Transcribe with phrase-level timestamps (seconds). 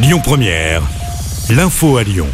[0.00, 0.80] Lyon Première,
[1.50, 2.28] l'info à Lyon.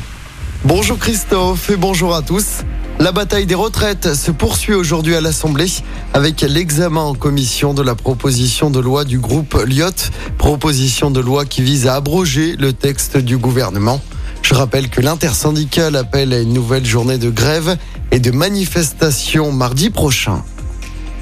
[0.66, 2.59] Bonjour Christophe et bonjour à tous.
[2.98, 5.71] La bataille des retraites se poursuit aujourd'hui à l'Assemblée
[6.12, 11.46] avec l'examen en commission de la proposition de loi du groupe Lyot, proposition de loi
[11.46, 14.03] qui vise à abroger le texte du gouvernement.
[14.42, 17.78] Je rappelle que l'intersyndicale appelle à une nouvelle journée de grève
[18.10, 20.44] et de manifestation mardi prochain.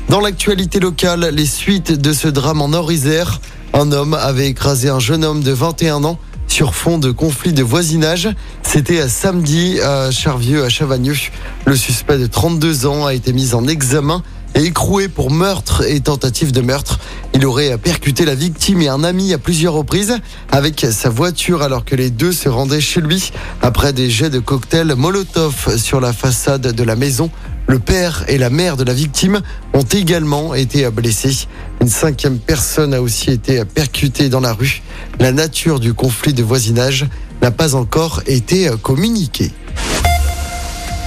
[0.09, 3.41] Dans l'actualité locale, les suites de ce drame en Nord-Isère,
[3.75, 6.19] un homme avait écrasé un jeune homme de 21 ans
[6.53, 8.29] sur fond de conflit de voisinage.
[8.63, 11.17] C'était à samedi à Charvieux, à Chavagneux.
[11.65, 14.23] Le suspect de 32 ans a été mis en examen
[14.65, 16.99] écroué pour meurtre et tentative de meurtre.
[17.35, 20.19] Il aurait percuté la victime et un ami à plusieurs reprises
[20.51, 24.39] avec sa voiture alors que les deux se rendaient chez lui après des jets de
[24.39, 27.31] cocktails Molotov sur la façade de la maison.
[27.69, 29.41] Le père et la mère de la victime
[29.73, 31.47] ont également été blessés.
[31.81, 34.83] Une cinquième personne a aussi été percutée dans la rue.
[35.21, 37.07] La nature du conflit de voisinage
[37.41, 39.53] n'a pas encore été communiquée.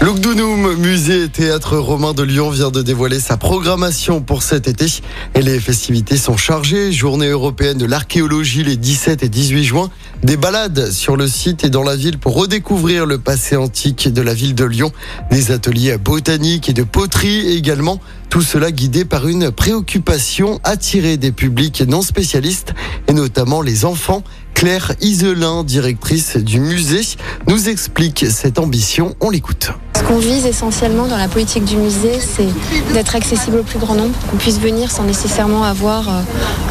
[0.01, 4.85] L'Ogdounoum, musée et théâtre romain de Lyon, vient de dévoiler sa programmation pour cet été.
[5.33, 6.91] Et les festivités sont chargées.
[6.91, 9.89] Journée européenne de l'archéologie les 17 et 18 juin.
[10.21, 14.21] Des balades sur le site et dans la ville pour redécouvrir le passé antique de
[14.21, 14.91] la ville de Lyon.
[15.31, 17.99] Des ateliers botaniques et de poterie également.
[18.35, 22.73] Tout cela guidé par une préoccupation attirer des publics non spécialistes
[23.07, 24.23] et notamment les enfants.
[24.53, 27.15] Claire Iselin, directrice du musée,
[27.47, 29.15] nous explique cette ambition.
[29.21, 29.71] On l'écoute.
[29.97, 32.47] Ce qu'on vise essentiellement dans la politique du musée, c'est
[32.93, 36.21] d'être accessible au plus grand nombre, qu'on puisse venir sans nécessairement avoir euh,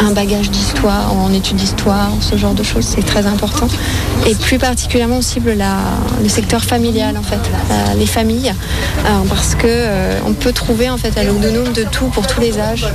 [0.01, 3.67] un bagage d'histoire, en études d'histoire, ce genre de choses, c'est très important.
[4.27, 5.57] Et plus particulièrement, on cible
[6.23, 7.41] le secteur familial, en fait,
[7.99, 8.55] les familles,
[9.05, 11.54] euh, parce que euh, on peut trouver en fait à l'autonome de
[11.93, 12.87] tout pour tous les âges.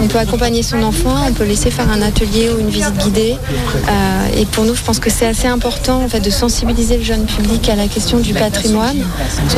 [0.00, 3.36] On peut accompagner son enfant, on peut laisser faire un atelier ou une visite guidée.
[4.36, 7.26] et pour nous, je pense que c'est assez important en fait de sensibiliser le jeune
[7.26, 9.04] public à la question du patrimoine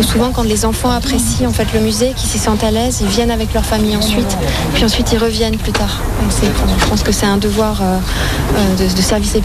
[0.02, 3.08] souvent quand les enfants apprécient en fait le musée, qu'ils s'y sentent à l'aise, ils
[3.08, 4.36] viennent avec leur famille ensuite,
[4.74, 6.02] puis ensuite ils reviennent plus tard.
[6.40, 7.98] je pense que c'est un devoir euh,
[8.56, 9.36] euh, de, service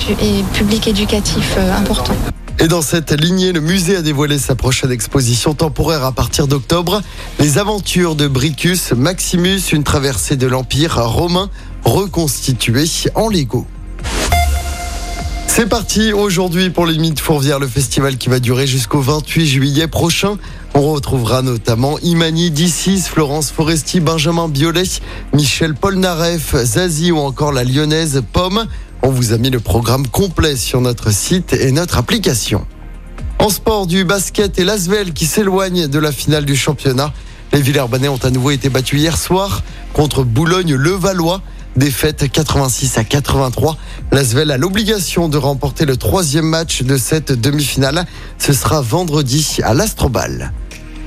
[0.53, 2.13] public éducatif euh, important.
[2.59, 7.01] Et dans cette lignée, le musée a dévoilé sa prochaine exposition temporaire à partir d'octobre.
[7.39, 11.49] Les aventures de Bricus Maximus, une traversée de l'Empire romain
[11.83, 13.67] reconstituée en Lego.
[15.47, 19.87] C'est parti aujourd'hui pour les Mythes Fourvières, le festival qui va durer jusqu'au 28 juillet
[19.87, 20.37] prochain.
[20.73, 24.83] On retrouvera notamment Imani Dissis, Florence Foresti, Benjamin Biolay,
[25.33, 28.66] Michel Polnareff, Zazie ou encore la lyonnaise Pomme.
[29.07, 32.66] On vous a mis le programme complet sur notre site et notre application.
[33.38, 37.13] En sport du basket et l'Asvel qui s'éloigne de la finale du championnat.
[37.53, 39.61] Les Villers-Banais ont à nouveau été battus hier soir
[39.93, 41.43] contre Boulogne-le-Valois.
[41.75, 43.77] Défaite 86 à 83.
[44.11, 48.07] L'Asvel a l'obligation de remporter le troisième match de cette demi-finale.
[48.39, 50.51] Ce sera vendredi à l'Astrobal.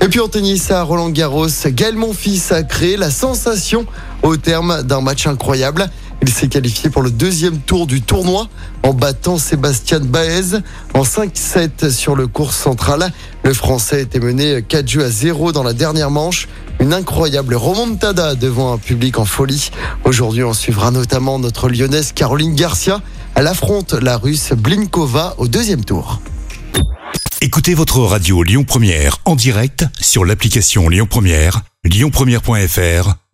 [0.00, 3.86] Et puis en tennis à Roland Garros, Gaël Monfils a créé la sensation
[4.22, 5.90] au terme d'un match incroyable.
[6.22, 8.48] Il s'est qualifié pour le deuxième tour du tournoi
[8.82, 10.58] en battant Sébastien Baez
[10.94, 13.12] en 5-7 sur le cours central.
[13.44, 16.48] Le Français était mené 4 jeux à 0 dans la dernière manche.
[16.80, 19.70] Une incroyable remontada devant un public en folie.
[20.04, 23.00] Aujourd'hui, on suivra notamment notre lyonnaise Caroline Garcia.
[23.34, 26.20] Elle affronte la russe Blinkova au deuxième tour.
[27.40, 33.27] Écoutez votre radio Lyon Première en direct sur l'application Lyon Première, lyonpremière.fr